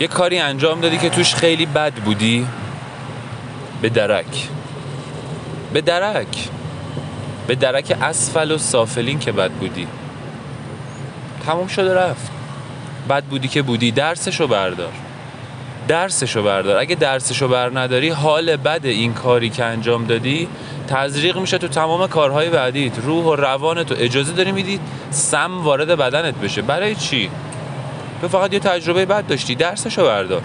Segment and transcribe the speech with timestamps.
[0.00, 2.46] یه کاری انجام دادی که توش خیلی بد بودی؟
[3.82, 4.48] به درک.
[5.72, 6.48] به درک.
[7.46, 9.86] به درک اسفل و سافلین که بد بودی.
[11.46, 12.30] تموم شده رفت.
[13.08, 14.92] بد بودی که بودی درسشو بردار.
[15.88, 16.76] درسشو بردار.
[16.76, 20.48] اگه درسشو بر نداری حال بد این کاری که انجام دادی
[20.88, 22.98] تزریق میشه تو تمام کارهای بعدیت.
[22.98, 24.80] روح و روان تو اجازه داری میدی
[25.10, 26.62] سم وارد بدنت بشه.
[26.62, 27.30] برای چی؟
[28.20, 30.42] تو فقط یه تجربه بد داشتی درسشو بردار.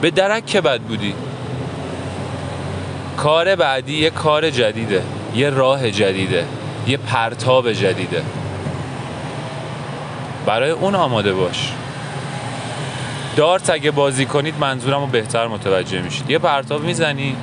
[0.00, 1.14] به درک که بد بودی.
[3.16, 5.02] کار بعدی یه کار جدیده
[5.34, 6.44] یه راه جدیده
[6.86, 8.22] یه پرتاب جدیده.
[10.46, 11.72] برای اون آماده باش.
[13.36, 16.30] دارت اگه بازی کنید منظورم رو بهتر متوجه میشید.
[16.30, 17.36] یه پرتاب می‌زنی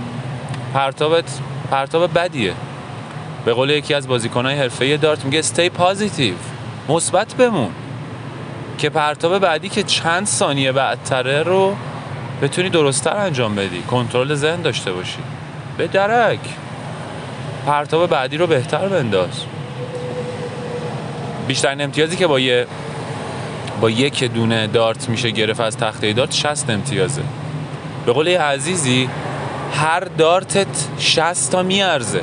[0.73, 1.39] پرتابت
[1.72, 2.53] پرتاب بدیه.
[3.45, 7.70] به قول یکی از بازیکنهای حرفه‌ای دارت میگه stay positive مثبت بمون.
[8.84, 11.76] که پرتاب بعدی که چند ثانیه بعدتره رو
[12.42, 13.81] بتونی درستتر انجام بدی.
[13.81, 15.17] کنترل ذهن داشته باشی.
[15.78, 16.40] به درک.
[17.66, 19.30] پرتاب بعدی رو بهتر بنداز.
[21.48, 22.67] بیشترین امتیازی که با یه
[23.81, 27.22] با یک دونه دارت میشه گرفت از تخته دارت 60 امتیازه.
[28.06, 29.09] به قول عزیزی
[29.73, 32.22] هر دارتت 60 تا میارزه.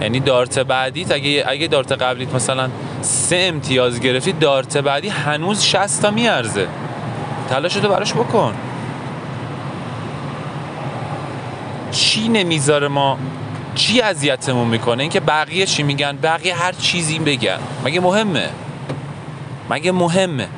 [0.00, 6.02] یعنی دارت بعدیت اگه اگه دارت قبلیت مثلا سه امتیاز گرفتی دارت بعدی هنوز 60
[6.02, 6.66] تا میارزه.
[7.50, 8.54] تلاشتو براش بکن.
[11.90, 13.18] چی نمی‌ذاره ما؟
[13.74, 17.58] چی اذیتمون می‌کنه؟ اینکه بقیه چی میگن؟ بقیه هر چیزی بگن.
[17.84, 18.48] مگه مهمه؟
[19.70, 20.48] مگه مهمه؟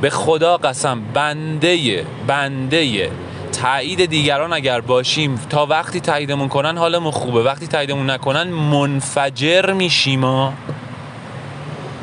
[0.00, 3.10] به خدا قسم بنده بنده
[3.52, 7.42] تایید دیگران اگر باشیم تا وقتی تاییدمون کنن حالمون خوبه.
[7.42, 10.52] وقتی تاییدمون نکنن منفجر میشیم ها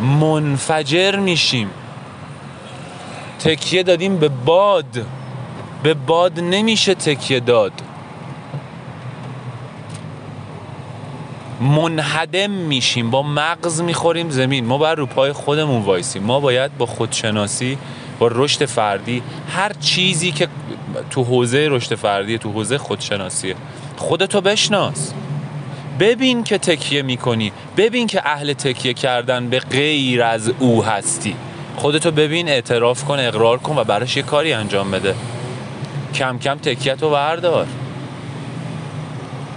[0.03, 1.69] منفجر میشیم.
[3.39, 5.05] تکیه دادیم به باد.
[5.83, 7.71] به باد نمیشه تکیه داد.
[11.61, 13.11] منهدم میشیم.
[13.11, 14.65] با مغز می‌خوریم زمین.
[14.65, 16.23] ما باید رو پای خودمون وایسیم.
[16.23, 17.77] ما باید با خودشناسی
[18.19, 20.47] با رشد فردی هر چیزی که
[21.09, 23.55] تو حوزه رشد فردی تو حوزه خودشناسیه.
[23.97, 25.13] خودتو بشناس.
[25.99, 27.51] ببین که تکیه می‌کنی.
[27.77, 31.35] ببین که اهل تکیه کردن به غیر از او هستی.
[31.77, 35.15] خودتو ببین اعتراف کن اقرار کن و براش یه کاری انجام بده.
[36.15, 37.67] کم کم تکیت رو بردار.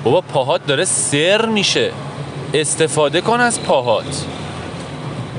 [0.05, 1.93] بابا پاهات داره سر میشه.
[2.55, 4.27] استفاده کن از پاهات.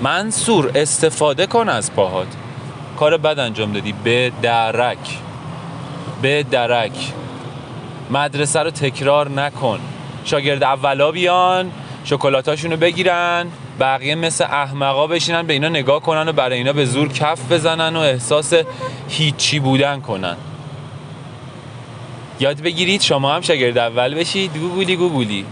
[0.01, 2.27] منصور استفاده کن از پاهات.
[2.99, 3.93] کار بد انجام دادی.
[4.03, 5.17] به درک.
[6.21, 7.13] به درک.
[8.11, 9.79] مدرسه رو تکرار نکن.
[10.27, 11.71] شاگرد اولا بیان
[12.03, 13.47] شکلاتاشون رو بگیرن
[13.79, 17.95] بقیه مثل احمقا بشینن به اینا نگاه کنن و برای اینا به زور کف بزنن
[17.95, 18.53] و احساس
[19.09, 20.37] هیچی بودن کنن.
[22.39, 24.57] یاد بگیرید شما هم شاگرد اول بشید.
[24.57, 25.45] گوگولی گوگولی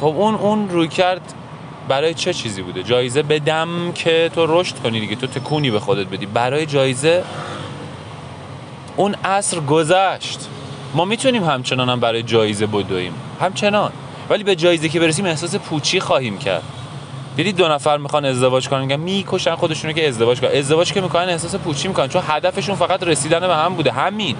[0.00, 1.34] خب اون اون روی کرد
[1.88, 6.06] برای چه چیزی بوده؟ جایزه بدم که تو رشد کنی دیگه تو تکونی به خودت
[6.06, 6.26] بدی.
[6.26, 7.24] برای جایزه
[8.96, 10.48] اون عصر گذشت.
[10.94, 13.14] ما می‌تونیم همچنان هم برای جایزه بدویم.
[13.40, 13.92] همچنان.
[14.30, 16.62] ولی به جایزه که برسیم احساس پوچی خواهیم کرد.
[17.36, 20.50] دیدید دو نفر می‌خوان ازدواج کنن میگن می‌کشن خودشونو که ازدواج کنن.
[20.50, 23.92] ازدواج که می‌کنن احساس پوچی می‌کنن چون هدفشون فقط رسیدن به هم بوده.
[23.92, 24.36] همین.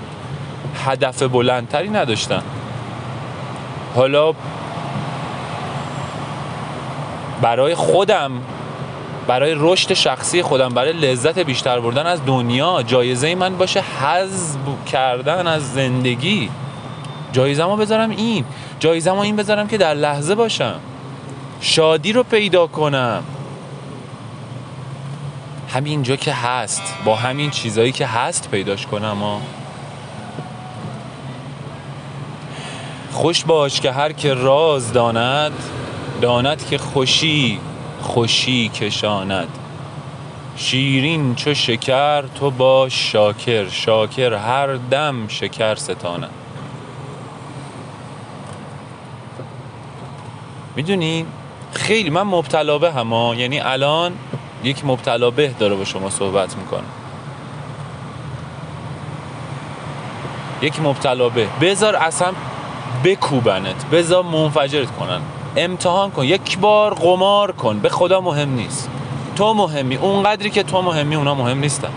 [0.87, 2.43] هدف بلندتری نداشتن.
[3.95, 4.33] حالا
[7.43, 8.33] برای خودم
[9.27, 15.47] برای رشد شخصی خودم برای لذت بیشتر بردن از دنیا جایزه من باشه حذب کردن
[15.47, 16.51] از زندگی.
[17.33, 18.45] جایزه ما بذارم این.
[18.81, 20.81] جایزه ما این بذارم که در لحظه باشم.
[21.61, 23.23] شادی رو پیدا کنم.
[25.75, 26.83] همینجا که هست.
[27.05, 29.41] با همین چیزایی که هست پیداش کنم ها
[33.13, 35.53] خوش باش که هر که راز داند
[36.21, 37.61] داند که خوشی
[38.03, 39.49] خوشی کشاند.
[40.57, 43.69] شیرین چو شکر تو باش شاکر.
[43.69, 46.31] شاکر هر دم شکر ستاند.
[50.77, 51.27] می‌دونی؟
[51.73, 54.13] خیلی من مبتلا به هما یعنی الان
[54.65, 56.83] یک مبتلا به داره با شما صحبت می‌کنه.
[60.63, 61.47] یک مبتلا به.
[61.61, 62.33] بذار اصلا
[63.05, 65.21] بکوبنت بذار منفجرت کنن.
[65.57, 68.91] امتحان کن یک بار قمار کن به خدا مهم نیست.
[69.37, 71.89] تو مهمی اونقدری که تو مهمی اونا مهم نیستن.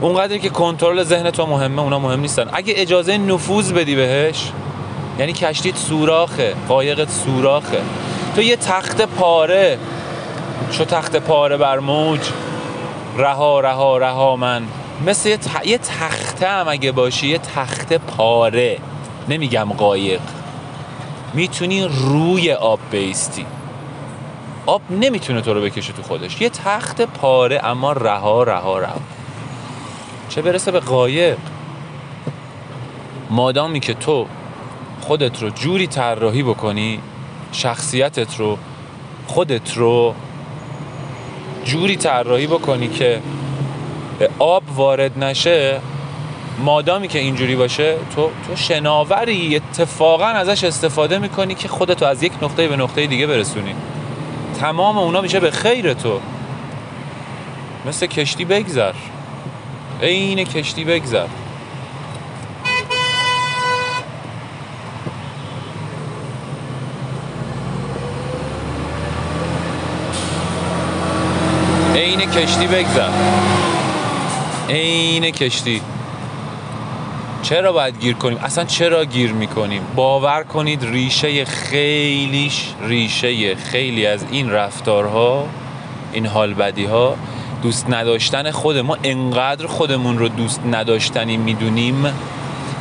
[0.00, 2.48] اونقدری که کنترل ذهن تو مهمه اونا مهم نیستن.
[2.52, 4.52] اگه اجازه نفوذ بدی بهش
[5.20, 7.82] یعنی کشتیت سوراخه قایقت سوراخه.
[8.36, 9.78] تو یه تخت پاره.
[10.70, 12.20] چو تخت پاره بر موج.
[13.16, 14.62] رها رها رها من.
[15.06, 15.66] مثل یه, ت...
[15.66, 18.78] یه تخته هم اگه باشی یه تخته پاره.
[19.28, 20.20] نمیگم قایق.
[21.34, 23.46] می‌تونی روی آب بیستی.
[24.66, 26.40] آب نمی‌تونه تو رو بکشه تو خودش.
[26.40, 29.00] یه تخت پاره اما رها رها رها.
[30.28, 31.38] چه برسه به قایق؟
[33.30, 34.26] مادامی که تو
[35.00, 37.00] خودت رو جوری طراحی بکنی
[37.52, 38.58] شخصیتت رو
[39.26, 40.14] خودت رو
[41.64, 43.20] جوری طراحی بکنی که
[44.38, 45.80] آب وارد نشه
[46.64, 52.32] مادامی که اینجوری باشه تو تو شناوری اتفاقا ازش استفاده می‌کنی که خودتو از یک
[52.42, 53.74] نقطه به نقطه دیگه برسونی.
[54.60, 56.20] تمام اونا میشه به خیر تو.
[57.86, 58.92] مثل کشتی بگذر.
[60.02, 61.26] عین کشتی بگذر
[71.94, 72.20] عین
[72.50, 73.08] کشتی بگذر
[74.68, 75.80] عین کشتی.
[77.42, 84.24] چرا باید گیر کنیم؟ اصلا چرا گیر می‌کنیم؟ باور کنید ریشه خیلیش ریشه خیلی از
[84.30, 85.46] این رفتارها
[86.12, 87.16] این حال بدی ها
[87.62, 88.96] دوست نداشتن خود ما.
[89.02, 92.06] انقدر خودمون رو دوست نداشتنی می‌دونیم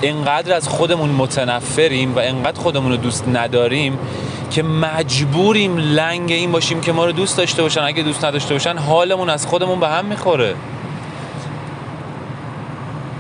[0.04, 4.00] انقدر از خودمون متنفریم و انقدر خودمون رو دوست نداریم
[4.52, 7.82] که مجبوریم لنگ این باشیم که ما رو دوست داشته باشن.
[7.84, 10.56] اگه دوست نداشته باشن حالمون از خودمون به هم می‌خوره.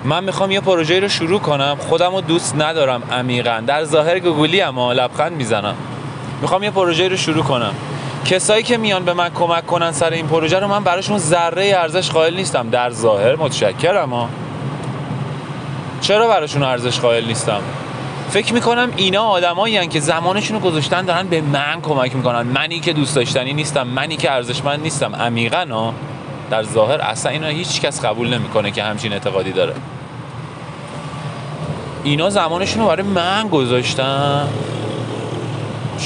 [0.04, 1.78] من می‌خوام یه پروژه رو شروع کنم.
[1.80, 3.64] خودم رو دوست ندارم عمیقا.
[3.68, 5.76] در ظاهر گوگلی اما لبخند می‌زنم.
[6.42, 7.74] می‌خوام یه پروژه رو شروع کنم.
[8.26, 12.12] کسایی که میان به من کمک کنن سر این پروژه رو من براشون ذره ارزش
[12.12, 12.70] قائل نیستم.
[12.70, 14.30] در ظاهر متشکرم ها.
[16.02, 17.62] چرا براشون ارزش قائل نیستم؟
[18.30, 22.42] فکر می‌کنم اینا آدمایی که زمانشون رو گذاشتن دارن به من کمک می‌کنن.
[22.42, 25.16] منی که دوست داشتنی نیستم منی که ارزشمند نیستم.
[25.16, 25.94] عمیقا
[26.50, 29.74] در ظاهر اصلا اینا هیچ کس قبول نمی‌کنه که همچین اعتقادی داره.
[32.04, 34.48] اینا زمانشون رو برای من گذاشتن.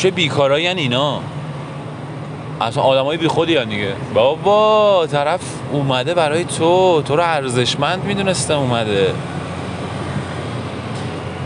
[0.01, 1.19] چه بیکارایی اینا.
[2.61, 3.93] اصلا آدمای بی خودی دیگه.
[4.13, 5.41] بابا طرف
[5.71, 7.01] اومده برای تو.
[7.01, 9.13] تو رو ارزشمند می‌دونسته اومده.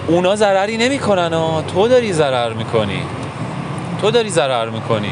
[0.07, 3.01] اونا ضرری نمی‌کنن ها تو داری ضرر می‌کنی.
[4.01, 5.11] تو داری ضرر می‌کنی.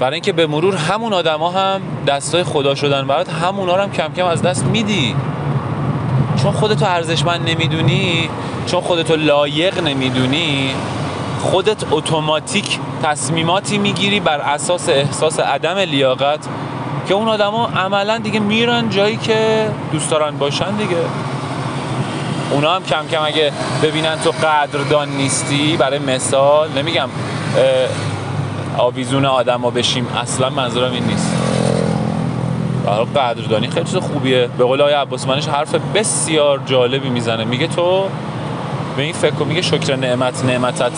[0.00, 4.12] برای اینکه به مرور همون آدما هم دستای خدا شدن برات همونا رو هم کم
[4.16, 5.16] کم از دست میدی.
[6.42, 8.28] چون خودتو ارزشمند نمی‌دونی
[8.66, 10.70] چون خودتو لایق نمی‌دونی
[11.42, 16.48] خودت اتوماتیک تصمیماتی می‌گیری بر اساس احساس عدم لیاقت
[17.08, 20.96] که اون آدما عملا دیگه میرن جایی که دوست دارن باشن دیگه.
[22.50, 23.52] اونا هم کم کم اگه
[23.82, 27.08] ببینن تو قدردان نیستی برای مثال نمیگم
[28.78, 31.32] آویزون آدم ها بشیم اصلا منظورم این نیست.
[32.86, 34.48] برای قدردانی خیلی چیز خوبیه.
[34.58, 37.44] به قول آقای عباس منش حرف بسیار جالبی می‌زنه.
[37.44, 38.04] میگه تو
[38.96, 40.92] به این فکر میگه شکر نعمت نعمتت.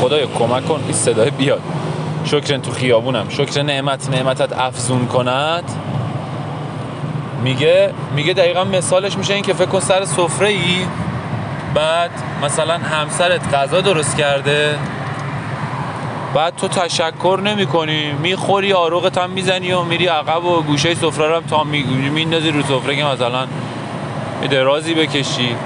[0.00, 1.60] خدای کمک کن این صدای بیاد.
[2.24, 3.28] شکر تو خیابونم.
[3.28, 5.64] شکر نعمت نعمتت افزون کند.
[7.46, 10.86] میگه میگه دقیقا مثالش میشه این که فکر کن سر سفره ای
[11.74, 12.10] بعد
[12.42, 14.78] مثلا همسرت غذا درست کرده
[16.34, 21.36] بعد تو تشکر نمی کنی می‌خوری آروغت هم می‌زنی و میری عقب و گوشه سفره
[21.36, 23.46] هم تا میندازی رو سفره که مثلا
[24.50, 25.56] درازی بکشی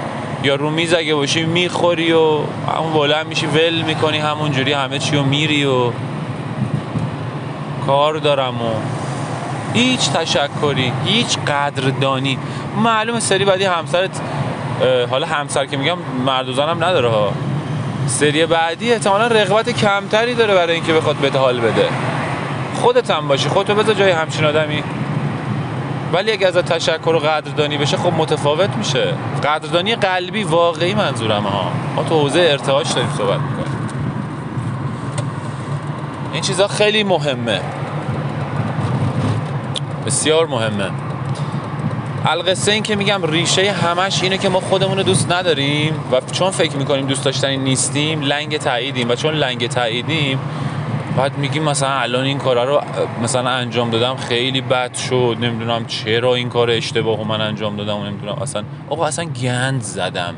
[0.43, 2.39] یا رو میز اگه باشی می‌خوری و
[2.77, 5.91] همون بلند میشی ول می‌کنی همونجوری همه چی و میری و
[7.87, 8.71] کار دارم و
[9.73, 12.37] هیچ تشکری هیچ قدردانی.
[12.77, 14.21] معلومه سری بعدی همسرت
[15.09, 17.31] حالا همسر که میگم مرد و زنم نداره ها.
[18.07, 21.89] سری بعدی احتمالا رغبت کمتری داره برای اینکه بخواد بهت حال بده.
[22.81, 24.83] خودت هم باشی خودتو بذار جای همچین آدمی.
[26.13, 29.13] ولی اگه از تشکر و قدردانی بشه خب متفاوت میشه.
[29.43, 31.71] قدردانی قلبی واقعی منظورم ها.
[31.95, 33.77] ما تو حوزه ارتعاش داریم صحبت می‌کنیم.
[36.33, 37.61] این چیزها خیلی مهمه.
[40.05, 40.89] بسیار مهمه.
[42.25, 46.51] القصه این که میگم ریشه همش اینه که ما خودمون رو دوست نداریم و چون
[46.51, 50.39] فکر می‌کنیم دوست داشتنی نیستیم لنگ تاییدیم و چون لنگ تاییدیم
[51.17, 52.81] بعد میگیم مثلا الان این کارا رو
[53.23, 58.03] مثلا انجام دادم خیلی بد شد نمی‌دونم چرا این کار اشتباه من انجام دادم و
[58.03, 60.33] نمی‌دونم اصلا آقا اصلا گند زدم.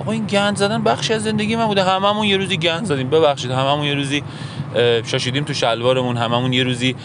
[0.00, 1.84] آقا این گند زدن بخشی از زندگی من بوده.
[1.84, 3.10] هممون یه روزی گند زدیم.
[3.10, 4.22] ببخشید هممون یه روزی
[5.04, 6.16] شاشیدیم تو شلوارمون.
[6.16, 6.96] هممون یه روزی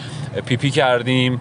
[0.46, 1.40] پیپی کردیم.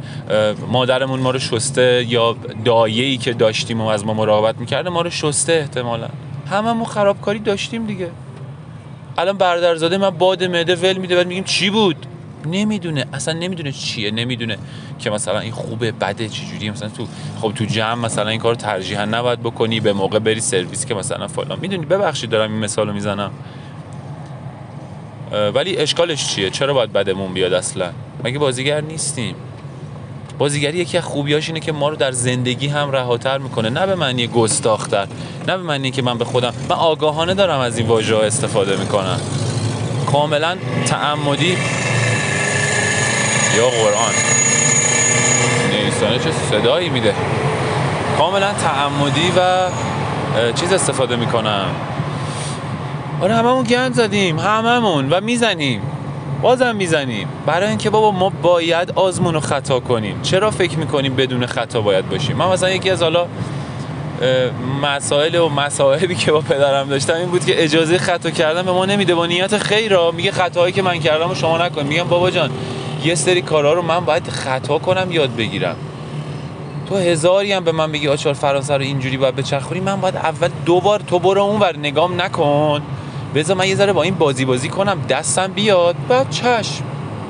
[0.68, 5.10] مادرمون ما رو شسته یا دایه‌ای که داشتیم و از ما مراقبت می‌کرده ما رو
[5.10, 6.08] شسته احتمالا.
[6.52, 8.12] هممون خرابکاری داشتیم دیگه.
[9.18, 11.16] الان برادرزاده من باد معده ول میده.
[11.16, 12.06] بعد میگیم چی بود؟
[12.46, 14.58] نمی‌دونه اصلا نمی‌دونه چیه نمی‌دونه
[15.00, 17.08] که مثلا این خوبه بده چجوری مثلا تو
[17.42, 21.28] خب تو جمع مثلا این کار ترجیحا نباید بکنی به موقع بری سرویس که مثلا
[21.28, 21.60] فلان.
[21.62, 23.32] می‌دونی ببخشید دارم این مثالو می‌زنم.
[25.54, 27.90] ولی اشکالش چیه؟ چرا باید بدمون بیاد اصلا؟
[28.24, 29.36] مگه بازیگر نیستیم؟
[30.38, 33.70] بازیگری یکی از خوبیاش اینه که ما رو در زندگی هم رهاتر می‌کنه.
[33.70, 35.08] نه به معنی گستاختر
[35.48, 39.20] نه به معنی که من به خودم من آگاهانه دارم از این واژه استفاده می‌کنم.
[40.12, 41.58] کاملا تعمدی
[43.56, 44.14] یا قرآن.
[45.72, 47.14] نیستانه چه صدایی میده.
[48.18, 49.70] کاملا تعمدی و
[50.56, 51.66] چیز استفاده می‌کنم.
[53.22, 55.82] آره هممون گند زدیم هممون و می‌زنیم.
[56.42, 57.28] بازم می‌زنیم.
[57.46, 60.22] برای اینکه بابا ما باید آزمون رو خطا کنیم.
[60.22, 63.28] چرا فکر می‌کنیم بدون خطا باید باشیم؟ من مثلا یکی از حالا
[64.82, 68.86] مسائل و مسائبی که با پدرم داشتم این بود که اجازه خطا کردن به ما
[68.86, 69.16] نمیده.
[69.16, 71.84] با نیت خیر را میگه خطاهایی که من کردم و شما نکن.
[71.84, 72.50] میگم بابا جان
[73.04, 75.76] یه سری کارا رو من باید خطا کنم یاد بگیرم.
[76.90, 80.50] تو هزاری هم به من بگی آچار فرانسه رو اینجوری باید بچرخونی من باید اول
[80.66, 82.82] دوبار تو برو اون ور نگام نکن.
[83.36, 86.84] بذار من یه ذره با این بازی بازی کنم دستم بیاد بعد چشم.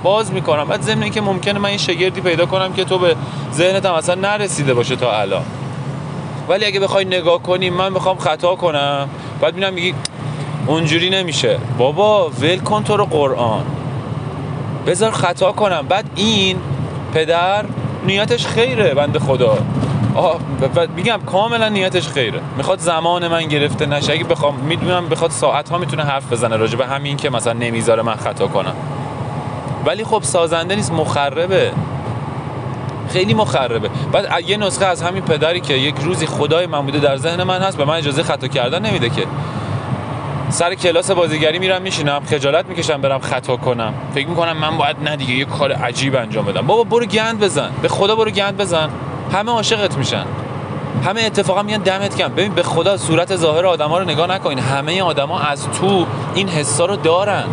[0.04, 0.64] باز می‌کنم.
[0.64, 3.16] بعد ضمن که ممکنه من یه شگردی پیدا کنم که تو به
[3.54, 5.44] ذهنت هم اصلا نرسیده باشه تا الان.
[6.50, 9.10] ولی اگه بخوای نگاه کنی من می‌خوام خطا کنم.
[9.42, 9.94] بعد میگی
[10.68, 11.58] اونجوری نمیشه.
[11.78, 13.64] بابا ول کن تو رو قرآن.
[14.88, 15.88] بذار خطا کنم.
[15.90, 16.58] بعد این
[17.14, 17.66] پدر
[18.06, 19.58] نیتش خیره بند خدا.
[20.96, 22.40] میگم کاملا نیتش خیره.
[22.58, 24.14] می‌خواد زمان من گرفته نشه.
[24.14, 28.02] اگه بخوام می‌دونم بخواد ساعت ها می‌تونه حرف بزنه راجع به همین که مثلا نمی‌ذاره
[28.02, 28.76] من خطا کنم.
[29.86, 31.72] ولی خب سازنده نیست مخربه.
[33.10, 33.90] خیلی مخربه.
[34.12, 37.62] بعد یه نسخه از همین پدری که یک روزی خدای من بوده در ذهن من
[37.62, 39.24] هست به من اجازه خطا کردن نمیده که.
[40.50, 43.94] سر کلاس بازیگری میرم میشینم خجالت می‌کشم برم خطا کنم.
[44.14, 46.68] فکر می‌کنم من باید نه دیگه یه کار عجیب انجام بدم.
[46.68, 47.70] بابا برو گند بزن.
[47.82, 48.90] به خدا برو گند بزن.
[49.34, 50.26] همه عاشقت میشن.
[51.06, 54.60] همه اتفاقا میان دمت کم ببین به خدا صورت ظاهر آدما رو نگاه نکنین.
[54.60, 57.44] همه آدما از تو این حسا رو دارن.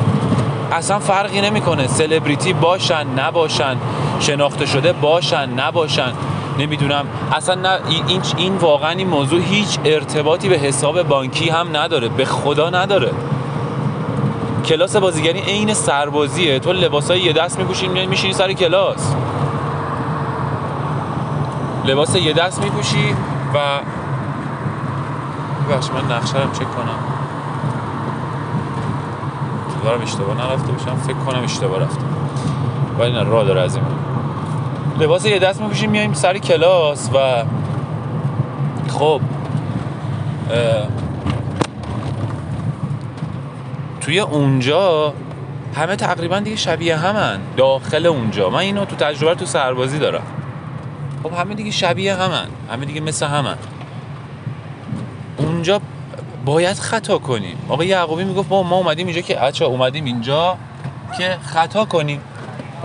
[0.73, 1.87] اصلا فرقی نمی‌کنه.
[1.87, 3.77] سلبریتی باشن نباشن.
[4.21, 6.13] شناخته شده باشن نباشن.
[6.59, 7.05] نمی‌دونم.
[7.33, 12.09] اصلا نه این این واقعا این موضوع هیچ ارتباطی به حساب بانکی هم نداره.
[12.09, 13.11] به خدا نداره.
[14.67, 16.59] کلاس بازیگری عین سربازیه.
[16.59, 19.15] تو لباسای یه دست میپوشی میشینی سر کلاس.
[21.85, 23.15] لباس یه دست میپوشی
[23.55, 23.59] و
[25.73, 26.99] بخش من نقشه چک کنم.
[29.85, 30.97] دارم اشتباه نرفته باشم.
[30.97, 32.05] فکر کنم اشتباه رفتم
[32.99, 33.85] ولی نه راه داره از این
[34.99, 37.45] لباس یه دست میپوشیم میایم سر کلاس و
[38.89, 39.21] خب
[44.01, 45.13] توی اونجا
[45.75, 48.51] همه تقریبا دیگه شبیه همن داخل اونجا.
[48.51, 50.23] من اینو تو تجربه تو سربازی دارم.
[51.23, 53.57] خب همه دیگه شبیه همن همه دیگه مثل همن.
[55.37, 55.81] اونجا
[56.45, 57.57] باید خطا کنیم.
[57.69, 60.57] آقا یعقوبی می‌گفت ما ما اومدیم اینجا که اچا اومدیم اینجا
[61.19, 62.21] که خطا کنیم.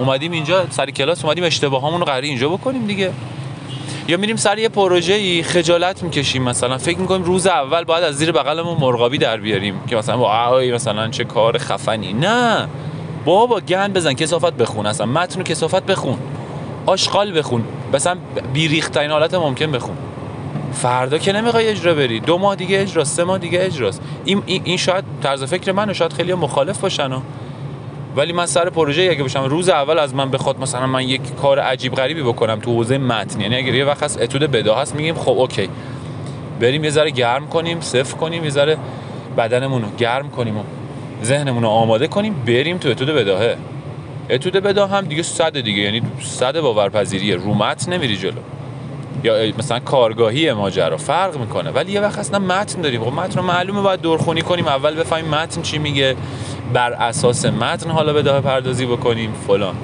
[0.01, 3.11] اومدیم اینجا سر کلاس اومدیم اشتباهامون رو قراره اینجا بکنیم دیگه.
[4.07, 6.77] یا میریم سر یه پروژه ای خجالت می‌کشیم مثلا.
[6.77, 11.07] فکر می‌کنیم روز اول باید از زیر بغلمون مرغابی در بیاریم که مثلا با مثلا
[11.07, 12.13] چه کار خفنی.
[12.13, 12.67] نه.
[13.25, 15.05] بابا گن بزن کسافت بخون اصلا.
[15.05, 16.17] متن و کسافت بخون.
[16.85, 17.63] آشغال بخون.
[17.93, 18.17] مثلا
[18.53, 19.97] بیریخترین حالت ممکن بخون.
[20.73, 22.19] فردا که نمی‌خوای اجرا بری.
[22.19, 24.01] دو ماه دیگه اجرا سه ماه دیگه اجراست.
[24.25, 27.11] این این شاید طرز فکر من و شاید خیلی مخالف باشن
[28.15, 31.59] ولی من سر پروژه اگه باشم روز اول از من بخواد مثلا من یک کار
[31.59, 35.15] عجیب غریبی بکنم تو حوزه متن یعنی اگر یه وقت هست اتود بدا هست میگیم
[35.15, 35.69] خب اوکی.
[36.59, 38.77] بریم یه ذره گرم کنیم صفر کنیم یه ذره
[39.37, 40.63] بدنمون گرم کنیم و
[41.23, 43.57] ذهنمون آماده کنیم بریم تو اتود بداهه.
[44.29, 47.35] اتود بدا هم دیگه صد دیگه یعنی صد باورپذیریه.
[47.35, 48.41] رو متن نمیری جلو.
[49.23, 51.69] یا مثلا کارگاهی ماجرا فرق می‌کنه.
[51.69, 53.03] ولی یه وقت اصلا متن داریم.
[53.03, 54.67] خب متن رو معلومه باید دورخونی کنیم.
[54.67, 56.15] اول بفهمیم متن چی میگه.
[56.73, 59.75] بر اساس متن حالا به داه پردازی بکنیم فلان.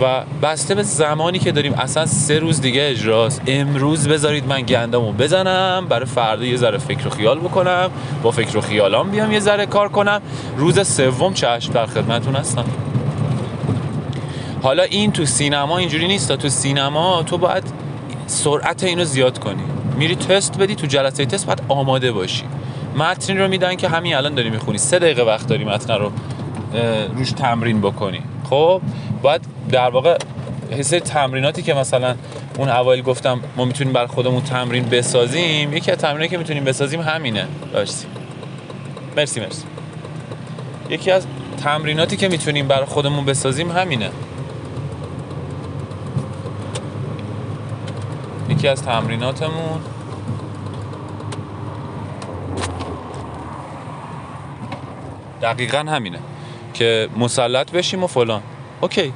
[0.00, 3.42] و بسته به زمانی که داریم اصلا سه روز دیگه اجراست.
[3.46, 7.90] امروز بذارید من گندمو بزنم برای فردا یه ذره فکر و خیال بکنم
[8.22, 10.22] با فکر و خیالام بیام یه ذره کار کنم.
[10.56, 12.64] روز سوم چشم در خدمتتون هستم.
[14.62, 16.32] حالا این تو سینما اینجوری نیست.
[16.32, 17.64] تو سینما تو باید
[18.26, 19.62] سرعت اینو زیاد کنی.
[19.96, 22.44] میری تست بدی تو جلسه تست باید آماده باشی.
[22.96, 24.78] متنی رو میدن که همین الان داری می‌خونی.
[24.78, 26.12] سه دقیقه وقت داری متن رو
[27.16, 28.20] روش تمرین بکنی.
[28.50, 28.82] خب
[29.22, 30.18] باید در واقع
[30.70, 32.14] حسه تمریناتی که مثلا
[32.58, 37.00] اون اوایل گفتم ما می‌تونیم بر خودمون تمرین بسازیم یکی از تمریناتی که می‌تونیم بسازیم
[37.00, 37.46] همینه.
[37.74, 38.06] مرسی.
[39.16, 39.64] مرسی مرسی.
[40.90, 41.26] یکی از
[41.64, 44.10] تمریناتی که می‌تونیم برای خودمون بسازیم همینه.
[48.48, 49.80] یکی از تمریناتمون
[55.42, 56.18] دقیقا همینه
[56.74, 58.42] که مسلط بشیم و فلان.
[58.80, 59.12] اوکی.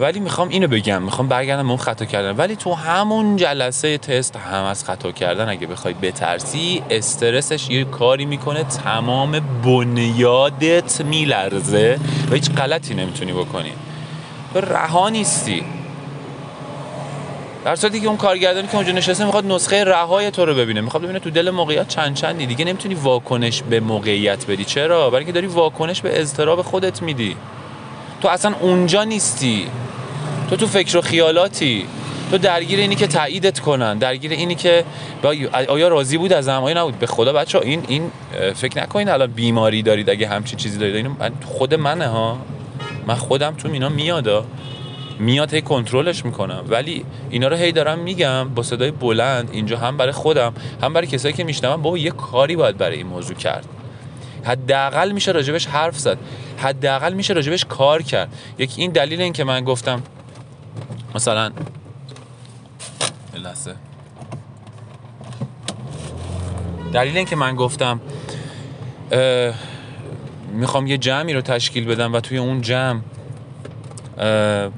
[0.00, 2.36] ولی می‌خوام اینو بگم می‌خوام برگردم اون خطا کردن.
[2.36, 8.24] ولی تو همون جلسه تست هم از خطا کردن اگه بخوای بترسی استرسش یه کاری
[8.24, 11.98] می‌کنه تمام بنیادت میلرزه
[12.30, 13.72] و هیچ غلطی نمی‌تونی بکنی.
[14.54, 15.64] رها نیستی.
[17.66, 20.80] در صورتی که اون کارگردانی که اونجا نشسته می‌خواد نسخه رهای تو رو ببینه.
[20.80, 22.46] می‌خواد ببینه تو دل موقعیت چند چندی.
[22.46, 24.64] دیگه نمی‌تونی واکنش به موقعیت بدی.
[24.64, 27.36] چرا؟ برای اینکه داری واکنش به اضطراب خودت میدی.
[28.22, 29.66] تو اصلا اونجا نیستی.
[30.50, 31.86] تو تو فکر و خیالاتی.
[32.30, 33.98] تو درگیر اینی که تاییدت کنن.
[33.98, 34.84] درگیر اینی که
[35.68, 38.10] آیا راضی بود از آیا نبود؟ به خدا بچه این این
[38.54, 40.10] فکر نکنین الان بیماری دارید.
[40.10, 41.10] اگه همچین چیزی دارید.
[41.44, 42.38] خود منه ها.
[43.06, 44.44] من خودم تو اینا میادا
[45.18, 46.64] میاد هی کنترلش می‌کنم.
[46.68, 51.06] ولی اینا رو هی دارم میگم با صدای بلند اینجا هم برای خودم هم برای
[51.06, 53.64] کسایی که میشنون بابا یه کاری باید برای این موضوع کرد.
[54.44, 56.18] حداقل میشه راجبش حرف زد.
[56.58, 58.28] حداقل میشه راجبش کار کرد.
[58.58, 60.02] یکی این دلیل این که من گفتم
[61.14, 61.50] مثلا
[63.34, 63.74] لحظه.
[66.92, 68.00] دلیل این که من گفتم
[70.52, 73.00] می‌خوام یه جمعی رو تشکیل بدم و توی اون جمع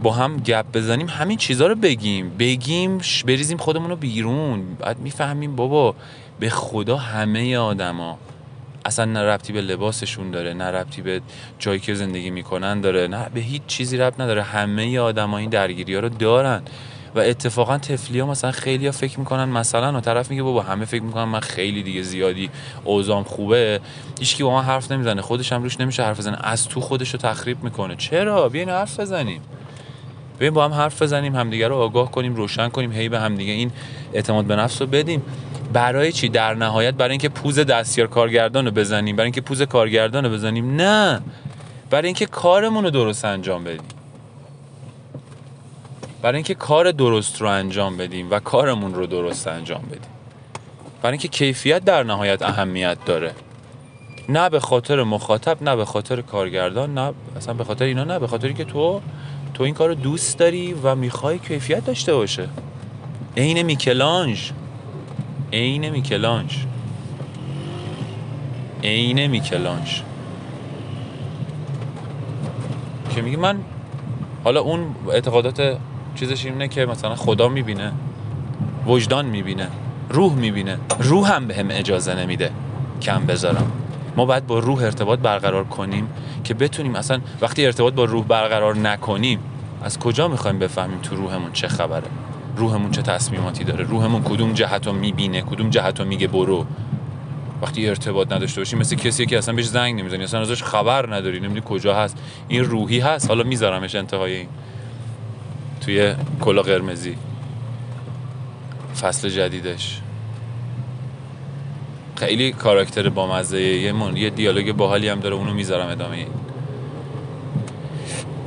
[0.02, 2.30] با هم گپ بزنیم همین چیزها رو بگیم.
[2.38, 4.74] بگیم بریزیم خودمون رو بیرون.
[4.74, 5.94] بعد می‌فهمیم بابا
[6.40, 8.18] به خدا همه آدما
[8.84, 11.20] اصلا نه ربطی به لباسشون داره نه ربطی به
[11.58, 14.42] جایی که زندگی می‌کنن داره نه به هیچ چیزی ربط نداره.
[14.42, 16.62] همه آدما این درگیری ها رو دارن.
[17.14, 20.84] و اتفاقا تفلی ها مثلا خیلی ها فکر می‌کنن مثلا و طرف میگه بابا همه
[20.84, 22.50] فکر می‌کنن من خیلی دیگه زیادی
[22.84, 23.80] اوزام خوبه.
[24.20, 25.22] هیچکی با من حرف نمی‌زنه.
[25.22, 26.38] خودش هم روش نمیشه حرف بزنه.
[26.40, 27.96] از تو خودش رو تخریب می‌کنه.
[27.96, 29.40] چرا؟ بیاین حرف بزنیم.
[30.38, 33.70] بیاین با هم حرف بزنیم همدیگه رو آگاه کنیم روشن کنیم هی به همدیگه این
[34.12, 35.22] اعتماد به نفس رو بدیم.
[35.72, 39.16] برای چی؟ در نهایت برای اینکه پوز دستیار کارگردان رو بزنیم.
[39.16, 40.76] برای اینکه پوز کارگردان رو بزنیم.
[40.76, 41.20] نه.
[41.90, 43.97] برای اینکه کارمون رو درست انجام بدیم.
[46.22, 50.10] برای اینکه کار درست رو انجام بدیم و کارمون رو درست انجام بدیم.
[51.02, 53.34] برای اینکه کیفیت در نهایت اهمیت داره.
[54.28, 58.26] نه به خاطر مخاطب نه به خاطر کارگردان نه اصلا به خاطر اینا نه به
[58.26, 59.00] خاطری که تو
[59.54, 62.48] تو این کار رو دوست داری و می‌خوای کیفیت داشته باشه.
[63.36, 64.52] عین میکلانج
[65.52, 66.66] عین میکلانج
[68.84, 70.02] عین میکلانج
[73.14, 73.60] که میگه من
[74.44, 75.78] حالا اون اعتقادات
[76.18, 77.92] چیزش اینه که مثلا خدا می‌بینه
[78.86, 79.68] وجدان می‌بینه
[80.10, 80.78] روح می‌بینه.
[80.98, 82.50] روح هم به هم اجازه نمیده
[83.02, 83.72] کم بذارم.
[84.16, 86.08] ما باید با روح ارتباط برقرار کنیم
[86.44, 89.38] که بتونیم اصلا وقتی ارتباط با روح برقرار نکنیم
[89.82, 92.06] از کجا می‌خوایم بفهمیم تو روحمون چه خبره؟
[92.56, 96.66] روحمون چه تصمیماتی داره؟ روحمون کدوم جهت رو می‌بینه؟ کدوم جهت رو میگه برو.
[97.62, 101.40] وقتی ارتباط نداشته باشیم مثل کسی که اصلا بهش زنگ نمی‌زنی اصلا ازش خبر نداری
[101.40, 102.18] نمی‌دونی کجا هست.
[102.48, 103.28] این روحی هست.
[103.28, 104.48] حالا میذارمش انتهای این.
[105.80, 107.16] توی کلا قرمزی.
[109.00, 110.00] فصل جدیدش.
[112.16, 114.16] خیلی کاراکتر با مزه یه, من...
[114.16, 116.26] یه دیالوگ باحالی هم داره اونو می‌ذارم ادامه این.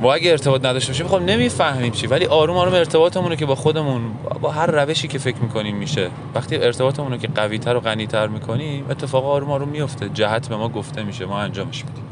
[0.02, 4.02] ما اگه ارتباط نداشته باشیم خب نمی‌فهمیم چی ولی آروم آروم ارتباطمون که با خودمون
[4.40, 6.10] با هر روشی که فکر می‌کنیم میشه.
[6.34, 10.68] وقتی ارتباطمون رو که قویتر و غنیتر می‌کنیم اتفاق آروم آروم میفته جهت به ما
[10.68, 12.04] گفته میشه ما انجامش میدیم.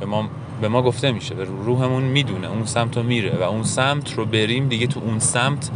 [0.00, 0.28] به ما
[0.60, 4.24] به ما گفته میشه به روحمون می‌دونه اون سمت رو میره و اون سمت رو
[4.24, 5.70] بریم دیگه تو اون سمت.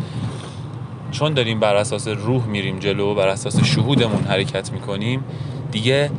[1.11, 5.25] چون داریم بر اساس روح میریم جلو بر اساس شهودمون حرکت می‌کنیم
[5.73, 6.11] دیگه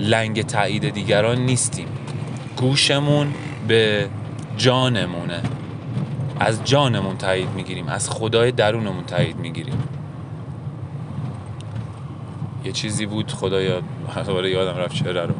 [0.00, 1.86] لنگ تایید دیگران نیستیم.
[2.56, 3.34] گوشمون
[3.68, 4.08] به
[4.56, 5.42] جانمونه.
[6.40, 9.82] از جانمون تایید می‌گیریم از خدای درونمون تایید می‌گیریم.
[12.64, 13.82] یه چیزی بود خدایا
[14.52, 15.34] یادم رفت چهره رو.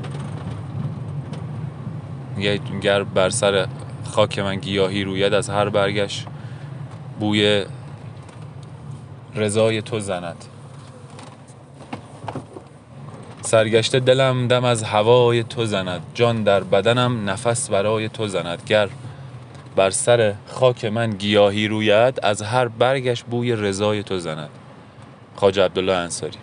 [2.83, 3.67] گر بر سر
[4.05, 6.25] خاک من گیاهی روید از هر برگش
[7.21, 7.65] بوی
[9.35, 10.45] رضای تو زند.
[13.41, 18.63] سرگشته دلم دم از هوای تو زند جان در بدنم نفس برای تو زند.
[18.67, 18.89] گر
[19.77, 24.49] بر سر خاک من گیاهی روید از هر برگش بوی رضای تو زند.
[25.37, 26.39] خاج عبدالله انصاری.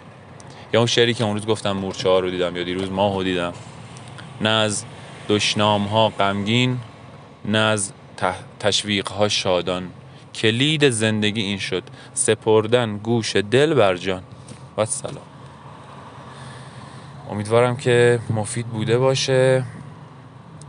[0.73, 3.23] یا اون شعری که اون روز گفتم مورچه ها رو دیدم یا دیروز ماه رو
[3.23, 3.53] دیدم.
[4.41, 4.83] نه از
[5.29, 6.77] دشنام ها غمگین
[7.45, 7.91] نه از
[8.59, 9.89] تشویق ها شادان.
[10.35, 14.23] کلید زندگی این شد سپردن گوش دل بر جان.
[14.77, 15.17] و سلام
[17.29, 19.63] امیدوارم که مفید بوده باشه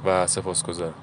[0.05, 0.95] و سپاسگزارم.